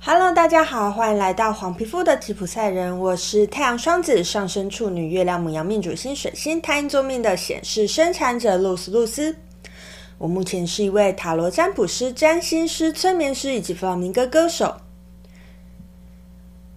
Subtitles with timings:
[0.00, 2.98] Hello，大家好，欢迎来到黄皮肤的吉普赛人。
[3.00, 9.34] 我是太阳双子上升处女、月亮牡羊命主星水星太阴座命的显示生产者露丝露丝。
[10.16, 14.76] 我目前是一位塔罗占卜师、占星师、催眠师以及弗朗明哥歌手。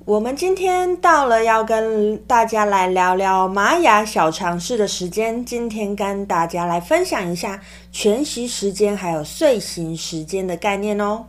[0.04, 5.46] 我们今天到了要跟大家来聊聊玛雅小常识的时间。
[5.46, 7.62] 今天跟大家来分享一下
[7.92, 11.28] 全息时间还有岁型时间的概念哦。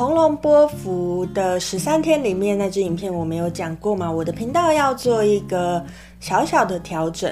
[0.00, 4.10] 红龙波符的十三天里面，那支影片我没有讲过嘛？
[4.10, 5.84] 我的频道要做一个
[6.20, 7.30] 小小的调整，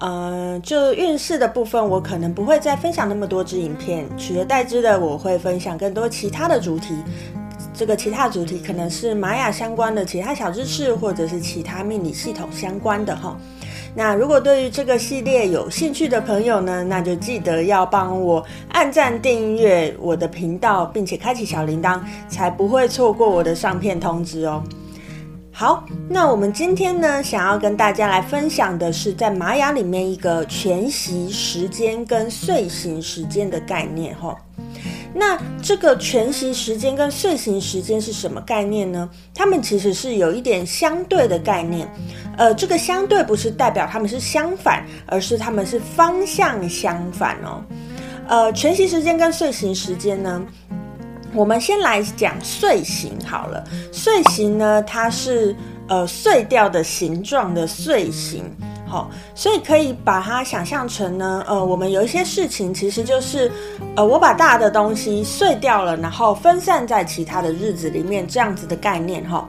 [0.00, 6.94] 嗯、就运势的部分，我可能不会再分享那么多支影片，取而代之的，我会分享更多其他的主题。
[7.72, 13.34] 这个其他主题可能是玛雅相关的其他小知识，或者是其他命理系统相关的哈。
[13.94, 24.62] 那如果对于这个系列有兴趣的朋友呢，那就记得要帮我按赞、订阅我的频道，并且开启小铃铛，才不会错过我的上片通知哦。
[25.52, 34.34] 好，那我们今天呢，想要跟大家来分享的是在玛雅里面一个全息时间跟岁型时间的概念哈。
[35.12, 39.08] 那这个全息时间跟岁型时间是什么概念呢？
[39.34, 41.92] 它们其实是有一点相对的概念，
[42.36, 47.62] 呃，这个相对不是代表它们是相反，而是它们是方向相反哦。
[48.28, 50.40] 呃，全息时间跟岁型时间呢，
[51.34, 53.64] 我们先来讲睡型好了。
[53.92, 55.54] 睡型呢，它是
[55.88, 58.44] 呃碎掉的形状的睡型。
[58.90, 63.50] 好，所以可以把它想象成呢，呃，我们有一些事情其实就是，
[63.94, 69.48] 呃，我把大的东西碎掉了，然后分散在其他的日子里面，这样子的概念哈。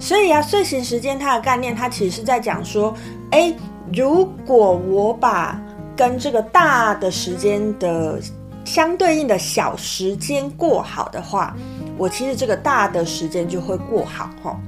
[0.00, 2.92] 所以啊，岁型时间它的概念，它其实是在讲说，
[3.30, 3.54] 诶，
[3.94, 5.56] 如果我把
[5.94, 8.18] 跟这个大的时间的
[8.64, 11.54] 相对应的小时间过好的话，
[11.96, 14.58] 我其实这个大的时间就会过好哈。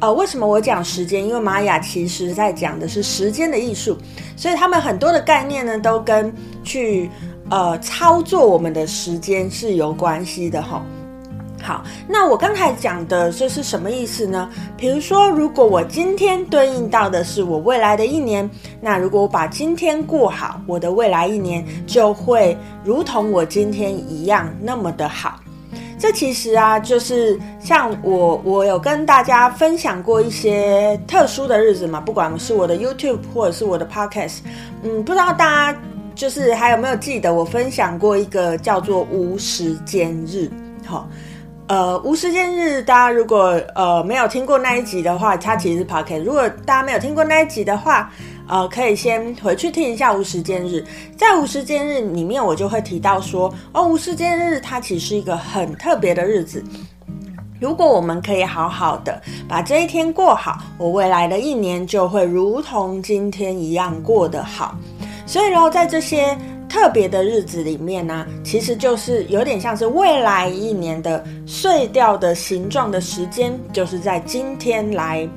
[0.00, 1.26] 呃，为什么我讲时间？
[1.26, 3.98] 因为玛雅其实在讲的是时间的艺术，
[4.36, 6.32] 所以他们很多的概念呢，都跟
[6.62, 7.10] 去
[7.50, 10.80] 呃操作我们的时间是有关系的哈。
[11.60, 14.48] 好，那我刚才讲的这是什么意思呢？
[14.76, 18.48] 比如说，如果我今天对应到的是我未来的一年，
[18.80, 25.40] 那如果我把今天过好，我的未来一年就会如同我今天一样那么的好。
[25.98, 34.38] 这其实啊，就是像我，我有跟大家分享过一些特殊的日子嘛，不管是我的 YouTube 或者是我的 Podcast，
[34.82, 35.78] 嗯，不知道大家
[36.14, 40.48] 就是还有没有记得我分享过一个叫做无时间日，
[40.86, 41.08] 好、
[41.66, 48.10] 呃，无时间日，大家如果呃没有听过那一集的话，它其实是 Podcast，如果大家没有听过那一集的话。
[48.48, 50.82] 呃，可以先回去听一下无时间日，
[51.16, 56.64] 在无时间日里面，我就会提到说，哦，无时间日它其实是一个很特别的日子。
[57.60, 64.74] 如果我们可以好好的把这一天过好，我未来的一年就会如同今天一样过得好。
[65.26, 66.38] 所以呢，在这些
[66.68, 75.28] 特别的日子里面呢，其实就是有点像是未来一年的碎掉的形状的时间，就是在今天来。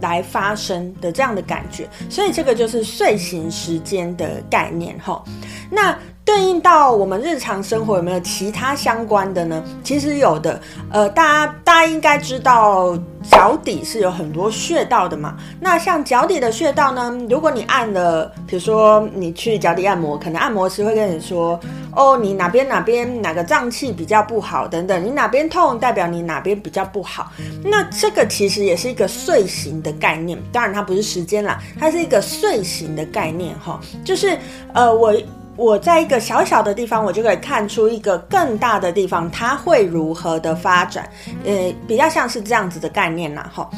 [0.00, 5.22] 来发生的这样的感觉，所以这个就是睡醒时间的概念哈。
[5.70, 5.96] 那
[6.30, 9.60] 对应到我们日常生活有没有其他相关的呢？
[9.82, 12.96] 其实有的，呃，大家大家应该知道
[13.28, 15.36] 脚底是有很多穴道的嘛。
[15.58, 21.58] 那像脚底的穴道呢，如果你按了，比如说你去脚底按摩，可能按摩师会跟你说，
[21.96, 27.32] 哦，你哪边哪边哪个脏器比较不好等等，你哪边痛代表你哪边比较不好。
[27.64, 34.38] 那这个其实也是一个睡型的概念，当然它不是时间啦，它是一个睡型的概念哈，就是
[34.72, 35.12] 呃我。
[35.60, 41.06] 我在一个小小的地方，我就可以看出一个更大的地方，它会如何的发展？
[41.44, 43.68] 呃，比较像是这样子的概念呐，哈。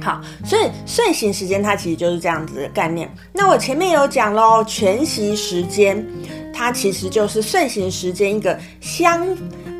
[0.00, 3.12] 好，所以岁型时间它其实就是这样子的概念。
[3.32, 6.06] 那我前面有讲喽，全息时间
[6.54, 9.26] 它其实就是岁型时间一个相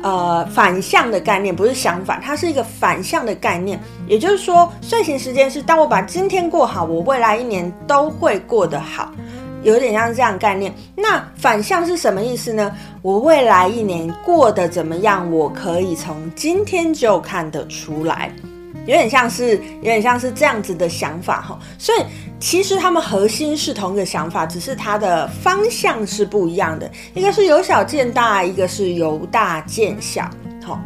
[0.03, 3.79] 呃反向的概念，不是相反，它是一个反向的概念。
[4.09, 9.13] 也就是说，岁型时间是当我把今天过好，我未来一年都会过得好。
[9.61, 12.71] 有点像这样概念，那反向是什么意思呢？
[13.01, 15.29] 我未来一年过得怎么样？
[15.31, 18.31] 我可以从今天就看得出来，
[18.85, 21.59] 有点像是有点像是这样子的想法哈。
[21.77, 21.99] 所以
[22.39, 26.89] 其实他们核心是同一个想法，只是它的方向是不一样的。
[27.13, 30.29] 一个是由小见大，一个是由大见小。
[30.63, 30.79] 好，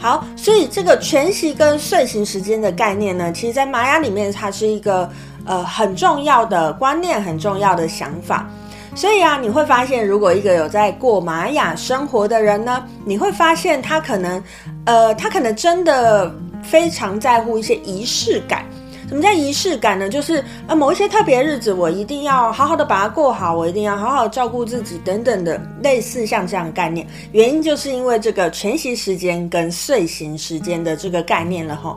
[0.00, 5.08] 好，所以这个全息跟睡行时间的概念呢，其实在玛雅里面它是一个。
[5.46, 8.48] 呃很重要的观念，很重要的想法。
[8.94, 14.42] 所以啊，你会发现，如果一个有在过玛雅生活的人呢，你会发现他可能，
[14.86, 18.64] 呃，他可能真的非常在乎一些仪式感。
[19.06, 20.08] 什么叫仪式感呢？
[20.08, 27.06] 就是呃，某一些特别日子，我一定要好好的把它过好，我一定要好好照顾自己等等的，类似像这样的概念。
[27.32, 31.94] 原因就是因为这个全息时间跟睡醒时间的这个概念了齁。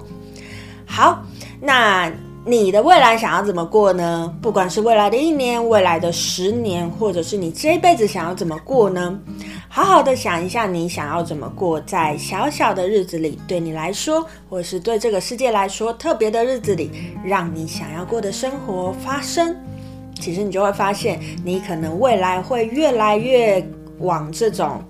[0.86, 1.24] 好，
[1.62, 2.12] 那。
[2.45, 4.33] 你的未来想要怎么过呢？
[4.41, 9.19] 不管是未来的一年、未来的十年，或者是你这一辈子想要怎么过呢？
[9.68, 16.89] 好好的想一下，你想要怎么过，在小小的日子里，对你来说，或是对这个世界来说特别的日子里，
[17.24, 19.56] 让你想要过的生活发生。
[20.15, 23.63] 其实你就会发现，你可能未来会越来越
[24.00, 24.81] 往这种，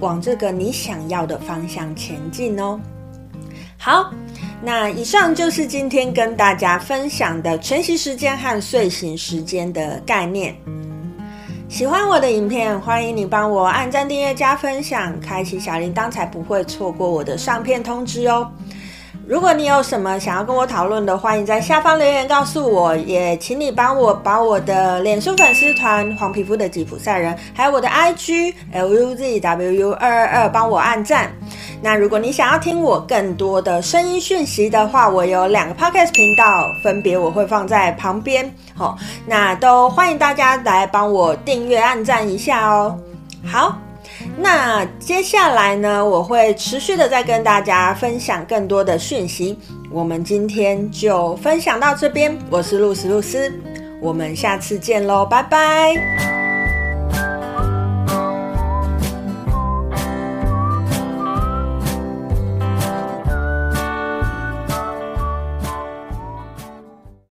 [0.00, 2.80] 往这个你想要的方向前进哦。
[3.80, 4.12] 好。
[4.62, 10.54] 那以上就是今天跟大家分享的全息时间和睡醒时间的概念。
[11.66, 18.50] 喜欢我的影片，欢迎你帮我按赞、订阅、加分享，开启小铃铛，才不会错过我的上片通知哦。
[19.26, 31.32] 如果你有什么想要跟我讨论的，欢迎在下方留言告诉我，也请你帮我把我的脸书粉丝团“黄皮肤的吉普赛人”还有我的 IG LUZWU 二二二帮我按赞。
[31.82, 42.98] 那如果你想要听我更多的声音讯息的话，我有两个 podcast 频道，分别我会放在旁边，好，那都欢迎大家来帮我订阅、按赞一下哦。
[43.44, 43.78] 好，
[44.36, 49.58] 那接下来呢，我会持续的再跟大家分享更多的讯息。
[49.90, 53.52] 我们今天就分享到这边，我是露丝露丝，
[54.00, 56.39] 我们下次见喽，拜拜。